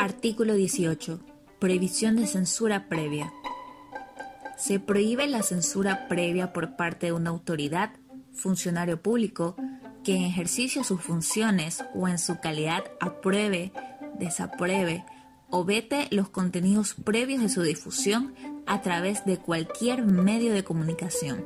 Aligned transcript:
Artículo 0.00 0.54
18. 0.54 1.20
Prohibición 1.58 2.16
de 2.16 2.26
censura 2.26 2.88
previa. 2.88 3.34
Se 4.56 4.80
prohíbe 4.80 5.26
la 5.26 5.42
censura 5.42 6.08
previa 6.08 6.54
por 6.54 6.74
parte 6.74 7.08
de 7.08 7.12
una 7.12 7.28
autoridad, 7.28 7.90
funcionario 8.32 9.02
público, 9.02 9.56
que 10.02 10.16
en 10.16 10.22
ejercicio 10.22 10.80
de 10.80 10.88
sus 10.88 11.02
funciones 11.02 11.84
o 11.94 12.08
en 12.08 12.18
su 12.18 12.40
calidad 12.40 12.82
apruebe, 12.98 13.72
desapruebe 14.18 15.04
o 15.50 15.66
vete 15.66 16.08
los 16.12 16.30
contenidos 16.30 16.94
previos 16.94 17.42
de 17.42 17.50
su 17.50 17.60
difusión 17.60 18.34
a 18.64 18.80
través 18.80 19.26
de 19.26 19.36
cualquier 19.36 20.02
medio 20.06 20.54
de 20.54 20.64
comunicación. 20.64 21.44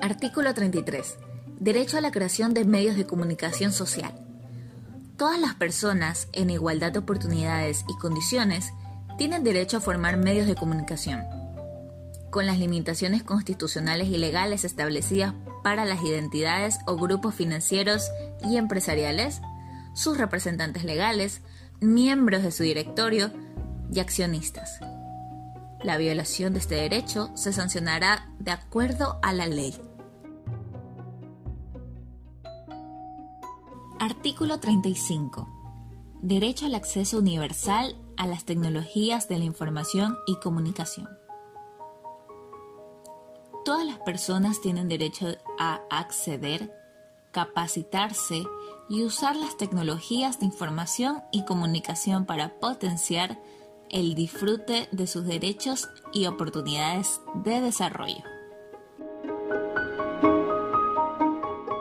Artículo 0.00 0.54
33. 0.54 1.18
Derecho 1.60 1.98
a 1.98 2.00
la 2.00 2.10
creación 2.10 2.54
de 2.54 2.64
medios 2.64 2.96
de 2.96 3.04
comunicación 3.04 3.70
social. 3.70 4.14
Todas 5.18 5.38
las 5.38 5.54
personas, 5.54 6.26
en 6.32 6.48
igualdad 6.48 6.90
de 6.90 7.00
oportunidades 7.00 7.84
y 7.86 7.98
condiciones, 7.98 8.72
tienen 9.18 9.44
derecho 9.44 9.76
a 9.76 9.80
formar 9.82 10.16
medios 10.16 10.46
de 10.46 10.54
comunicación, 10.54 11.22
con 12.30 12.46
las 12.46 12.58
limitaciones 12.58 13.22
constitucionales 13.22 14.08
y 14.08 14.16
legales 14.16 14.64
establecidas 14.64 15.34
para 15.62 15.84
las 15.84 16.02
identidades 16.02 16.78
o 16.86 16.96
grupos 16.96 17.34
financieros 17.34 18.10
y 18.42 18.56
empresariales, 18.56 19.42
sus 19.92 20.16
representantes 20.16 20.84
legales, 20.84 21.42
miembros 21.82 22.42
de 22.42 22.52
su 22.52 22.62
directorio 22.62 23.32
y 23.92 24.00
accionistas. 24.00 24.80
La 25.82 25.98
violación 25.98 26.54
de 26.54 26.60
este 26.60 26.76
derecho 26.76 27.30
se 27.34 27.52
sancionará 27.52 28.30
de 28.38 28.50
acuerdo 28.50 29.18
a 29.22 29.34
la 29.34 29.46
ley. 29.46 29.78
Artículo 34.02 34.58
35. 34.58 35.46
Derecho 36.22 36.64
al 36.64 36.74
acceso 36.74 37.18
universal 37.18 37.94
a 38.16 38.26
las 38.26 38.46
tecnologías 38.46 39.28
de 39.28 39.36
la 39.36 39.44
información 39.44 40.16
y 40.26 40.36
comunicación. 40.36 41.06
Todas 43.62 43.84
las 43.84 43.98
personas 43.98 44.62
tienen 44.62 44.88
derecho 44.88 45.26
a 45.58 45.82
acceder, 45.90 46.74
capacitarse 47.30 48.42
y 48.88 49.04
usar 49.04 49.36
las 49.36 49.58
tecnologías 49.58 50.40
de 50.40 50.46
información 50.46 51.20
y 51.30 51.44
comunicación 51.44 52.24
para 52.24 52.58
potenciar 52.58 53.38
el 53.90 54.14
disfrute 54.14 54.88
de 54.92 55.06
sus 55.06 55.26
derechos 55.26 55.90
y 56.14 56.24
oportunidades 56.24 57.20
de 57.34 57.60
desarrollo. 57.60 58.24